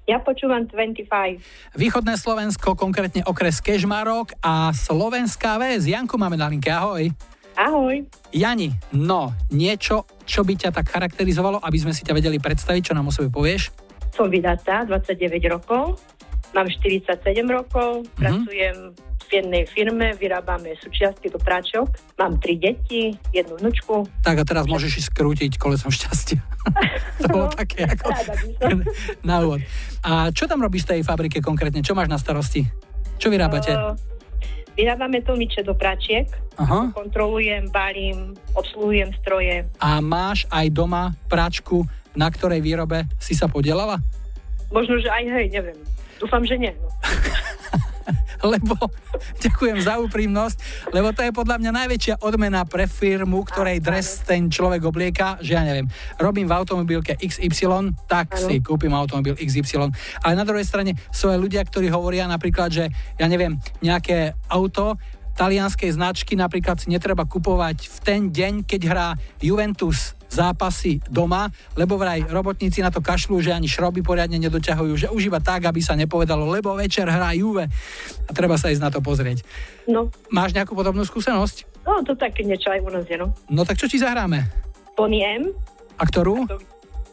[0.04, 1.08] Ja počúvam 25.
[1.72, 5.88] Východné Slovensko, konkrétne okres Kežmarok a Slovenská väz.
[5.88, 7.08] Janku máme na linke, ahoj.
[7.56, 8.04] Ahoj.
[8.30, 12.94] Jani, no, niečo, čo by ťa tak charakterizovalo, aby sme si ťa vedeli predstaviť, čo
[12.94, 13.74] nám o sebe povieš?
[14.14, 15.18] Som vydatá, 29
[15.50, 15.98] rokov.
[16.50, 18.14] Mám 47 rokov, Mhm.
[18.14, 18.76] pracujem
[19.20, 21.86] v jednej firme, vyrábame súčiastky do práčok.
[22.18, 24.02] Mám tri deti, jednu vnučku.
[24.22, 26.42] Tak a teraz môžeš ísť skrútiť kolesom šťastia.
[27.22, 28.10] to bolo také ako
[29.28, 29.62] na úvod.
[30.02, 31.78] A čo tam robíš v tej fabrike konkrétne?
[31.78, 32.66] Čo máš na starosti?
[33.22, 33.70] Čo vyrábate?
[33.70, 33.94] Uh,
[34.80, 36.24] vyrábame tlmiče do práčiek.
[36.56, 36.88] Aha.
[36.96, 39.68] Kontrolujem, balím, obsluhujem stroje.
[39.76, 41.84] A máš aj doma práčku,
[42.16, 44.00] na ktorej výrobe si sa podielala?
[44.72, 45.78] Možno, že aj hej, neviem.
[46.16, 46.72] Dúfam, že nie.
[46.72, 46.88] No.
[48.52, 48.76] Lebo,
[49.40, 50.58] ďakujem za úprimnosť,
[50.96, 55.56] lebo to je podľa mňa najväčšia odmena pre firmu, ktorej dres ten človek oblieka, že
[55.56, 55.86] ja neviem,
[56.16, 59.92] robím v automobilke XY, tak si kúpim automobil XY.
[60.24, 62.84] Ale na druhej strane sú aj ľudia, ktorí hovoria napríklad, že
[63.20, 64.96] ja neviem, nejaké auto
[65.40, 69.08] talianskej značky napríklad si netreba kupovať v ten deň, keď hrá
[69.40, 75.06] Juventus zápasy doma, lebo vraj robotníci na to kašľú, že ani šroby poriadne nedoťahujú, že
[75.10, 77.66] už iba tak, aby sa nepovedalo, lebo večer hrá Juve
[78.24, 79.42] a treba sa ísť na to pozrieť.
[79.90, 80.08] No.
[80.30, 81.82] Máš nejakú podobnú skúsenosť?
[81.82, 83.34] no, to také niečo aj u nás je, no.
[83.50, 84.46] No tak čo ti zahráme?
[84.94, 85.50] Bonnie M,
[85.98, 86.46] A ktorú?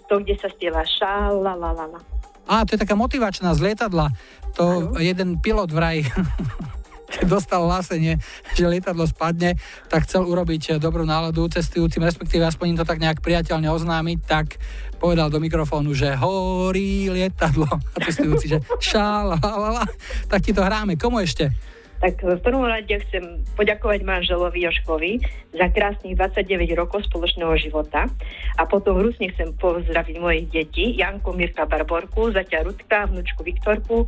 [0.08, 2.00] to, kde sa spieva ša, la, la, la, la.
[2.48, 4.08] Á, to je taká motivačná z lietadla.
[4.56, 6.08] To jeden pilot vraj
[7.08, 8.20] keď dostal hlásenie,
[8.54, 9.56] že lietadlo spadne,
[9.88, 14.60] tak chcel urobiť dobrú náladu cestujúcim, respektíve aspoň im to tak nejak priateľne oznámiť, tak
[15.00, 19.86] povedal do mikrofónu, že horí lietadlo a cestujúci, že šala, la, la,
[20.28, 21.00] tak ti to hráme.
[21.00, 21.50] Komu ešte?
[21.98, 25.18] Tak v prvom rade chcem poďakovať manželovi Joškovi
[25.50, 28.06] za krásnych 29 rokov spoločného života
[28.54, 34.06] a potom hrusne chcem pozdraviť mojich detí, Janku, Mirka, Barborku, zaťa Rudka, vnúčku Viktorku,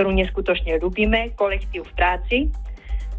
[0.00, 2.38] ktorú neskutočne ľúbime, kolektív v práci,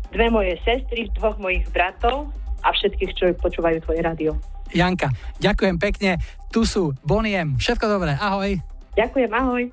[0.10, 2.34] dve moje sestry, dvoch mojich bratov
[2.66, 4.34] a všetkých, čo počúvajú tvoje rádio.
[4.74, 6.18] Janka, ďakujem pekne.
[6.50, 7.54] Tu sú Boniem.
[7.62, 8.18] Všetko dobré.
[8.18, 8.58] Ahoj.
[8.98, 9.70] Ďakujem, ahoj.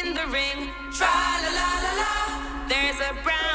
[0.00, 0.64] in the ring.
[2.72, 3.45] There's a brown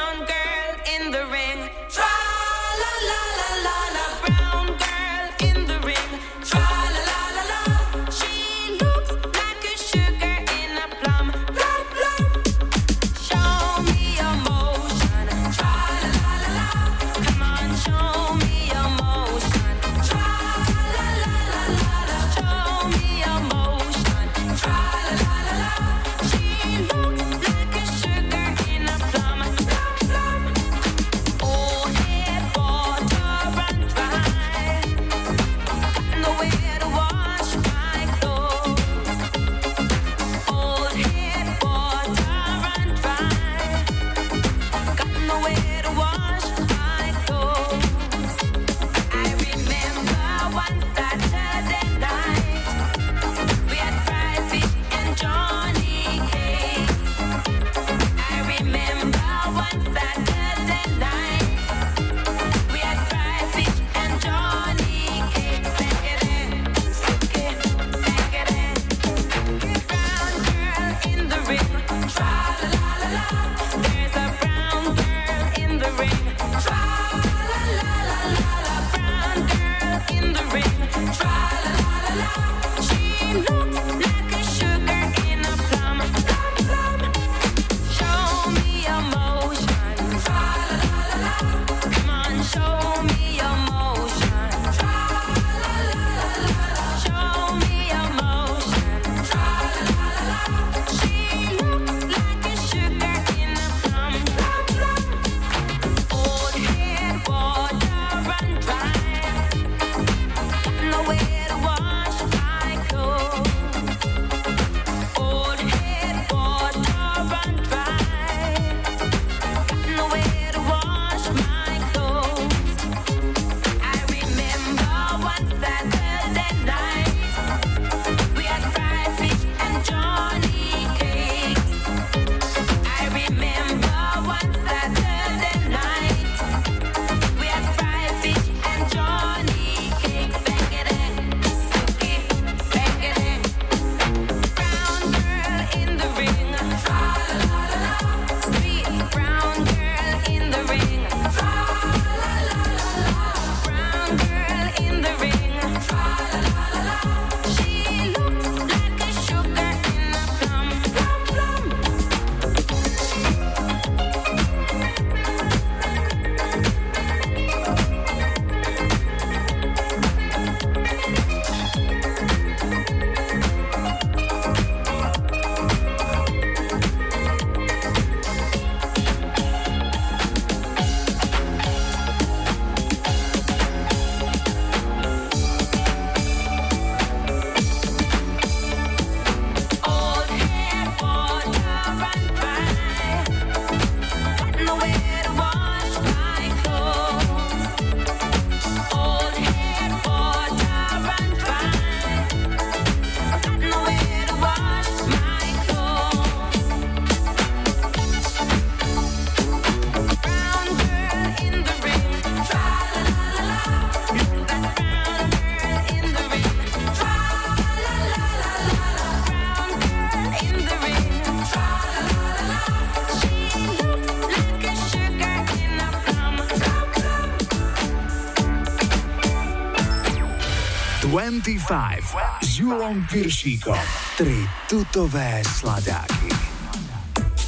[231.72, 233.80] 25 s Julom Piršíkom.
[234.20, 236.28] Tri tutové sladáky.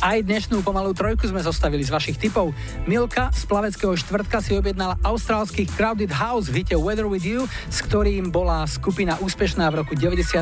[0.01, 2.57] Aj dnešnú pomalú trojku sme zostavili z vašich typov.
[2.89, 7.85] Milka z plaveckého štvrtka si objednala austrálsky Crowded House v hite Weather With You, s
[7.85, 10.41] ktorým bola skupina úspešná v roku 92.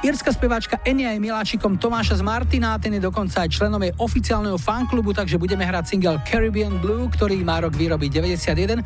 [0.00, 4.56] Írska speváčka Enia je miláčikom Tomáša z Martina, ten je dokonca aj členom jej oficiálneho
[4.56, 8.80] fanklubu, takže budeme hrať single Caribbean Blue, ktorý má rok výroby 91.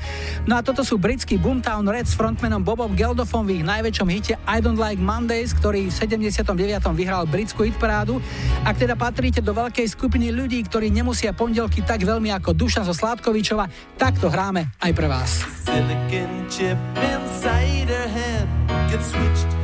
[0.51, 4.35] No a toto sú britskí Boomtown Reds s frontmanom Bobom Geldofom v ich najväčšom hite
[4.43, 6.51] I Don't Like Mondays, ktorý v 79.
[6.99, 8.19] vyhral britskú hitparádu.
[8.67, 12.91] Ak teda patríte do veľkej skupiny ľudí, ktorí nemusia pondelky tak veľmi ako Duša zo
[12.91, 15.47] Sládkovičova, tak to hráme aj pre vás.
[15.63, 18.51] Silicon chip inside her head
[18.91, 19.64] gets switched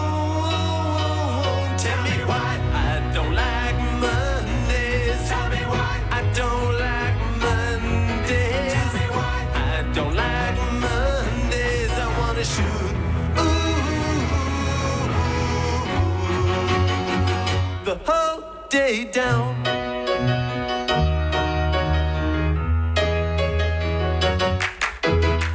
[17.91, 19.61] the whole day down.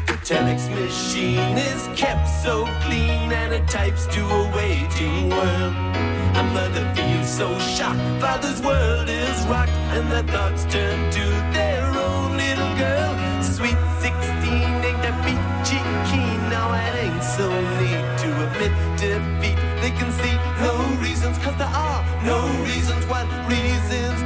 [0.07, 5.75] The telex machine is kept so clean and it types to a waiting world.
[6.37, 11.25] A mother feels so shocked, father's world is rocked, and their thoughts turn to
[11.57, 13.26] their own little girl.
[22.27, 23.07] No reasons.
[23.07, 24.26] What reasons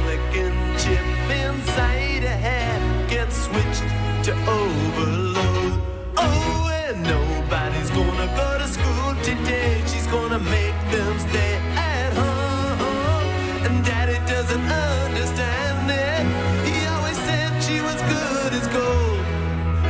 [3.51, 3.83] switched
[4.23, 5.73] to overload.
[6.17, 9.81] Oh, and nobody's gonna go to school today.
[9.87, 13.27] She's gonna make them stay at home.
[13.65, 16.23] And daddy doesn't understand it.
[16.67, 19.19] He always said she was good as gold.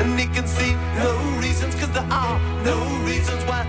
[0.01, 0.73] And he can see
[1.03, 3.43] no reasons, cause there are no reasons.
[3.45, 3.65] What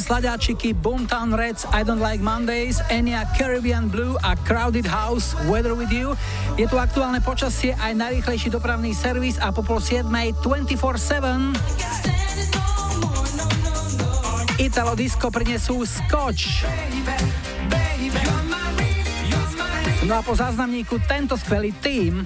[0.00, 5.92] Sladáčiky Boomtown Reds, I Don't Like Mondays, Enya Caribbean Blue a Crowded House, Weather With
[5.92, 6.16] You.
[6.56, 10.08] Je tu aktuálne počasie aj najrýchlejší dopravný servis a po pol 7
[10.40, 11.54] 24-7.
[14.60, 16.64] Italo Disco prinesú skoč.
[20.08, 22.24] No a po záznamníku tento skvelý tým.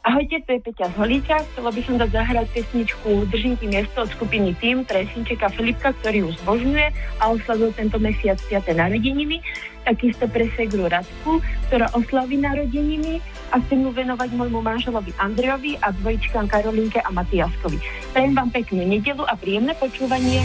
[0.00, 1.36] Ahojte, to je Peťa z Holíča.
[1.52, 5.92] Chcela by som dať zahrať pesničku Držím ti miesto od skupiny Tým pre synčeka Filipka,
[6.00, 6.88] ktorý ju zbožňuje
[7.20, 8.72] a oslavil tento mesiac 5.
[8.72, 9.44] narodeniny.
[9.84, 13.20] Takisto pre Segru Radku, ktorá oslaví narodeniny
[13.52, 17.76] a chcem ju venovať môjmu manželovi Andrejovi a dvojčkám Karolinke a Matiaskovi.
[18.16, 20.40] Prajem vám peknú nedelu a príjemné počúvanie.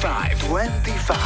[0.00, 0.48] 25.
[0.48, 1.17] 25.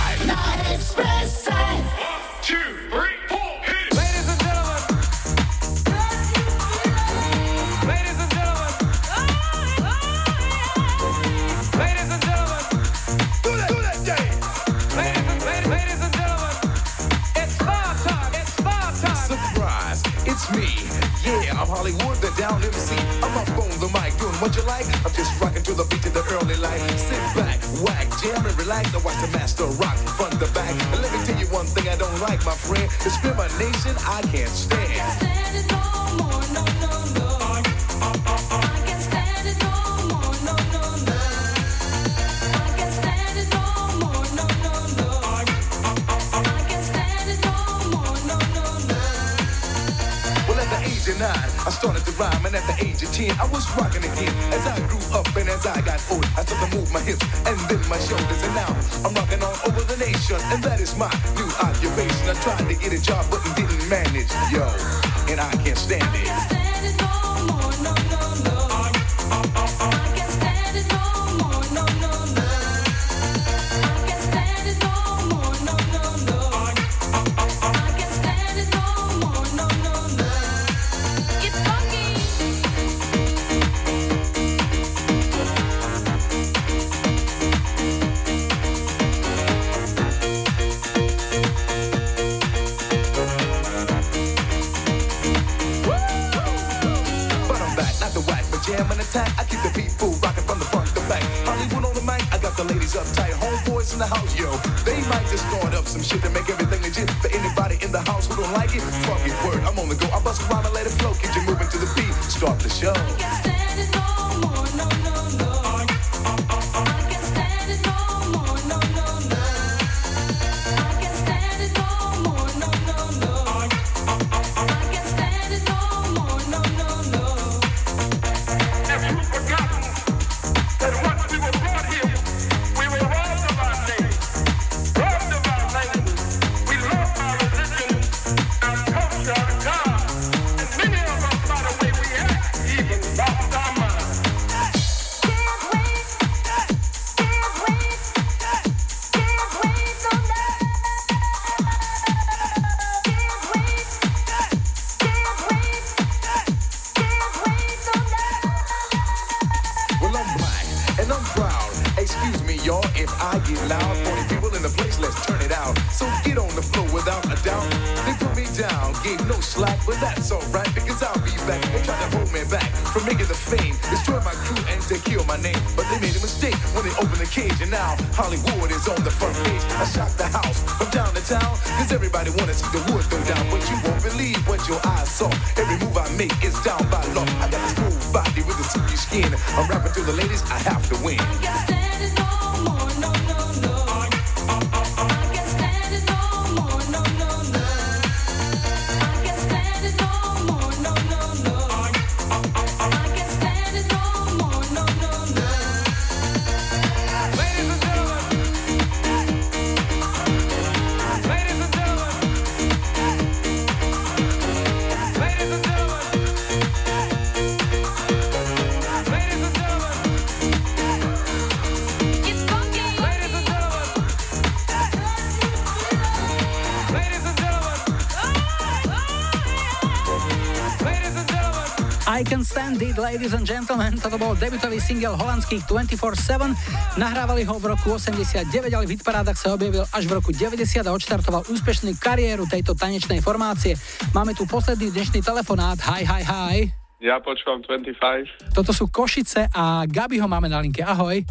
[233.22, 233.94] ladies and gentlemen.
[234.02, 236.98] Toto bol debutový single holandských 24-7.
[236.98, 240.90] Nahrávali ho v roku 89, ale v hitparádach sa objavil až v roku 90 a
[240.90, 243.78] odštartoval úspešnú kariéru tejto tanečnej formácie.
[244.10, 245.78] Máme tu posledný dnešný telefonát.
[245.86, 246.56] Hi, hi, hi.
[246.98, 248.58] Ja počúvam 25.
[248.58, 250.82] Toto sú Košice a Gabi ho máme na linke.
[250.82, 251.22] Ahoj.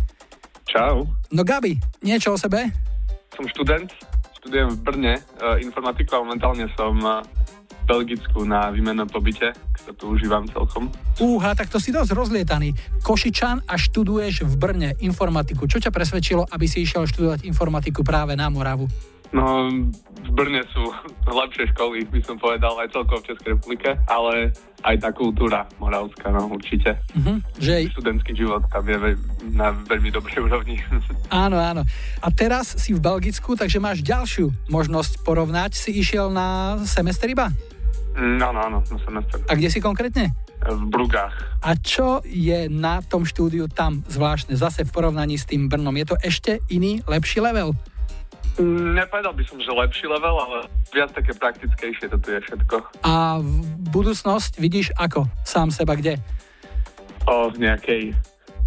[0.71, 1.11] Čau.
[1.27, 2.71] No Gabi, niečo o sebe?
[3.35, 3.91] Som študent,
[4.39, 5.13] študujem v Brne
[5.43, 7.19] uh, informatiku a momentálne som uh,
[7.67, 10.60] v Belgicku na výmennom pobyte, ktoré tu užívam celkom.
[11.21, 12.73] Úha, tak to si dosť rozlietaný.
[13.05, 15.69] Košičan a študuješ v Brne informatiku.
[15.69, 18.89] Čo ťa presvedčilo, aby si išiel študovať informatiku práve na Moravu?
[19.31, 19.69] No,
[20.25, 20.81] v Brne sú
[21.45, 26.33] lepšie školy, by som povedal, aj celkovo v Českej republike, ale aj tá kultúra moravská,
[26.33, 26.97] no určite.
[27.13, 27.87] Mhm, že...
[27.93, 29.13] Študentský život tam je
[29.53, 30.81] na veľmi dobrej úrovni.
[31.31, 31.87] Áno, áno.
[32.19, 35.79] A teraz si v Belgicku, takže máš ďalšiu možnosť porovnať.
[35.79, 37.47] Si išiel na semester iba?
[38.19, 39.39] No, no, áno, na semester.
[39.47, 40.35] A kde si konkrétne?
[40.61, 41.33] V Brugách.
[41.65, 45.97] A čo je na tom štúdiu tam zvláštne, zase v porovnaní s tým Brnom?
[45.97, 47.73] Je to ešte iný, lepší level?
[48.61, 52.83] Nepovedal by som, že lepší level, ale viac také praktickejšie to tu je všetko.
[53.01, 53.53] A v
[53.89, 55.25] budúcnosť vidíš ako?
[55.41, 56.21] Sám seba kde?
[57.25, 58.13] O nejakej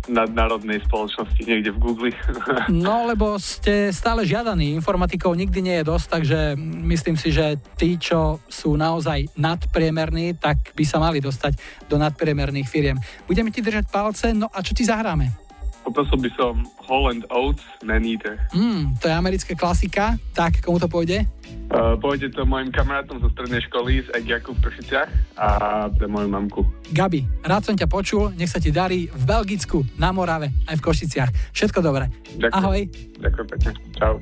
[0.09, 2.11] nadnárodnej spoločnosti niekde v Google.
[2.69, 4.73] No, lebo ste stále žiadaní.
[4.77, 10.73] Informatikov nikdy nie je dosť, takže myslím si, že tí, čo sú naozaj nadpriemerní, tak
[10.73, 11.57] by sa mali dostať
[11.89, 12.99] do nadpriemerných firiem.
[13.29, 15.44] Budeme ti držať palce, no a čo ti zahráme?
[15.85, 18.41] Poprosil by som Holland Oats Man Eater.
[18.57, 21.29] Mm, to je americká klasika, tak komu to pôjde?
[21.69, 25.47] Uh, pôjde to mojim kamarátom zo strednej školy z Egiaku v Pršiciach a
[25.93, 26.61] pre moju mamku.
[26.93, 30.85] Gabi, rád som ťa počul, nech sa ti darí v Belgicku, na Morave, aj v
[30.85, 31.31] Košiciach.
[31.53, 32.09] Všetko dobré.
[32.37, 32.53] Ďakujem.
[32.53, 32.81] Ahoj.
[33.21, 33.71] Ďakujem pekne.
[33.97, 34.15] Čau.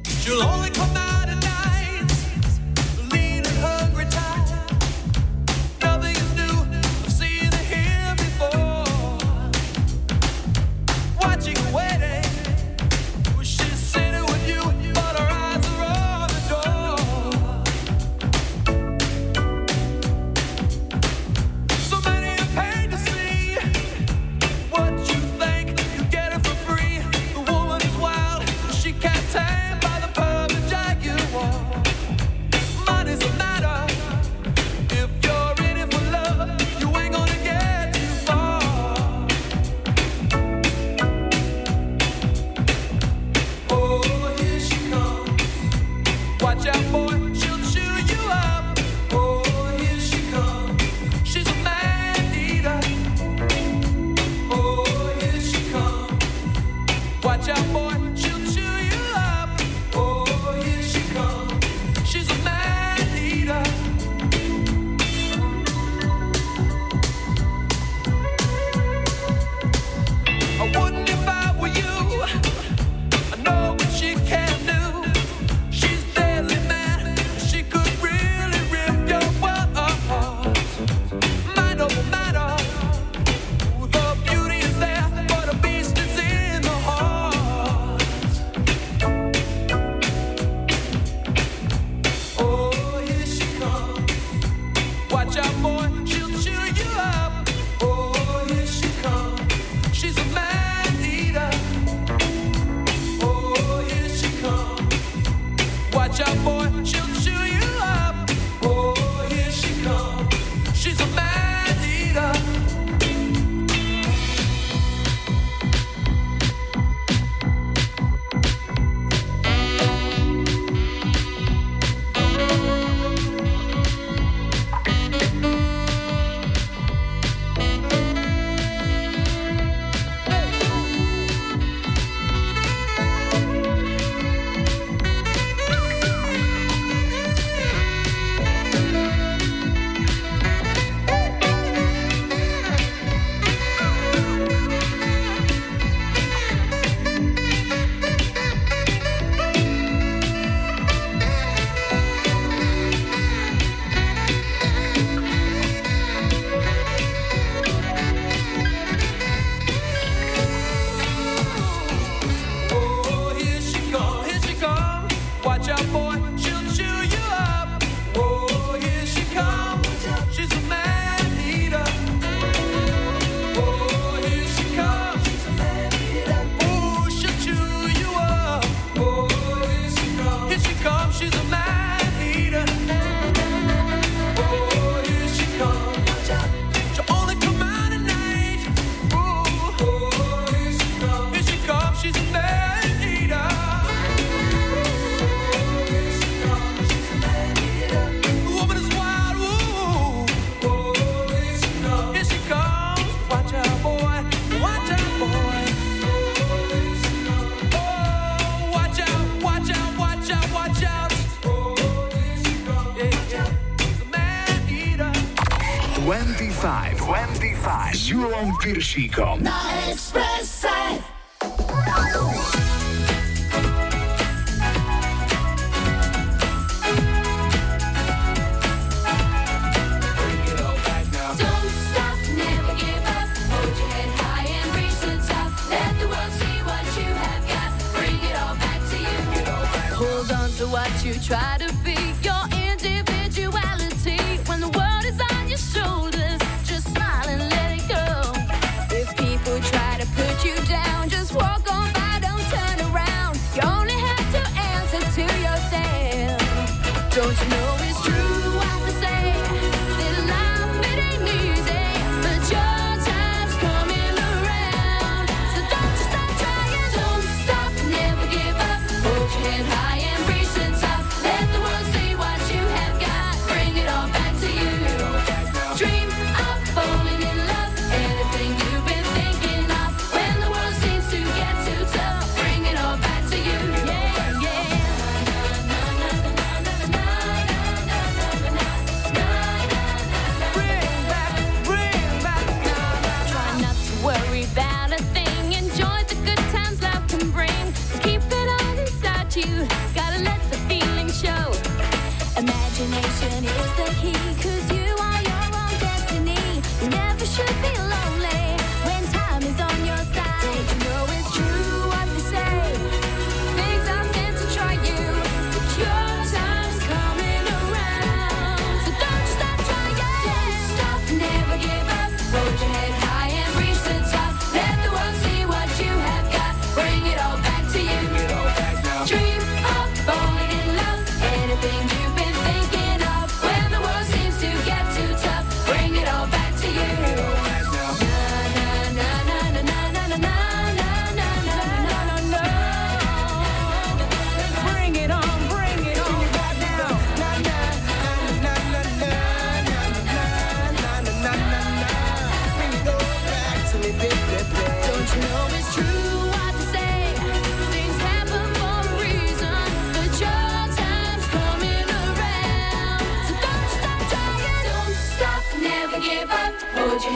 [218.92, 219.31] Julom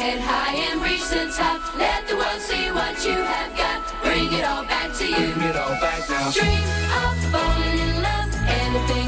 [0.06, 1.60] Hold high and reach the top.
[1.74, 3.82] Let the world see what you have got.
[4.04, 5.34] Bring it all back to you.
[5.34, 6.30] Bring it all back now.
[6.30, 6.62] Dream
[7.02, 8.30] of falling in love.
[8.46, 9.05] Anything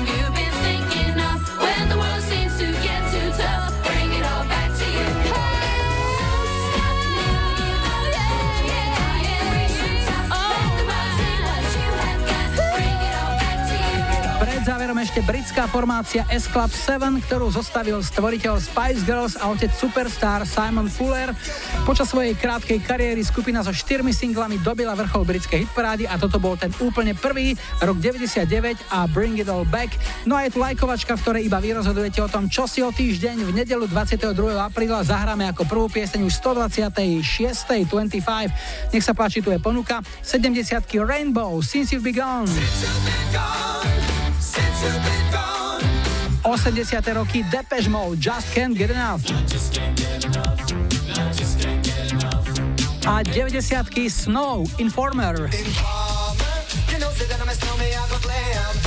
[14.78, 20.46] záverom ešte britská formácia S Club 7, ktorú zostavil stvoriteľ Spice Girls a otec superstar
[20.46, 21.34] Simon Fuller.
[21.82, 26.55] Počas svojej krátkej kariéry skupina so štyrmi singlami dobila vrchol britskej hitparády a toto bol
[26.55, 28.46] ten úplne prvý, rok 99
[28.94, 29.98] a Bring It All Back.
[30.30, 32.94] No a je tu lajkovačka, v ktorej iba vy rozhodujete o tom, čo si o
[32.94, 34.30] týždeň v nedelu 22.
[34.62, 37.82] apríla zahráme ako prvú pieseň už 126.
[37.82, 38.94] 25.
[38.94, 40.70] Nech sa páči, tu je ponuka 70
[41.02, 42.46] Rainbow, Since You've Been Gone.
[44.59, 45.28] 80.
[47.14, 49.22] roky Depeche Mode, Just Can't Get Enough.
[53.06, 54.09] A 90.
[54.09, 55.48] Snow, Informer.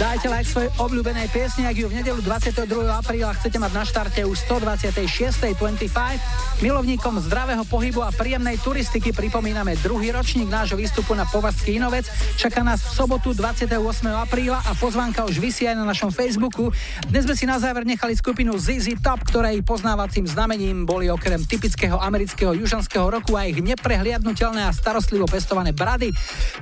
[0.01, 2.65] Dajte like svojej obľúbenej piesni, ak ju v nedelu 22.
[2.89, 5.53] apríla chcete mať na štarte už 126.
[5.61, 6.61] 25.
[6.65, 12.09] Milovníkom zdravého pohybu a príjemnej turistiky pripomíname druhý ročník nášho výstupu na Povazský Inovec.
[12.33, 13.77] Čaká nás v sobotu 28.
[14.09, 16.73] apríla a pozvánka už vysí aj na našom Facebooku.
[17.05, 22.01] Dnes sme si na záver nechali skupinu ZZ Top, ktorej poznávacím znamením boli okrem typického
[22.01, 26.09] amerického južanského roku aj ich neprehliadnutelné a starostlivo pestované brady.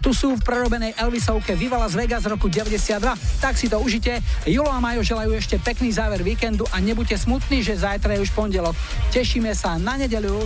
[0.04, 1.00] Tu sú v prerobenej
[1.40, 3.16] Elvisovke Viva Las Vegas z roku 92.
[3.40, 4.20] Tak si to užite.
[4.44, 8.32] Julo a Majo želajú ešte pekný záver víkendu a nebuďte smutní, že zajtra je už
[8.36, 8.76] pondelok.
[9.16, 10.44] Tešíme sa na nedeľu.